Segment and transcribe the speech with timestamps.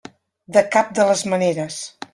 [0.55, 1.79] De cap de les maneres.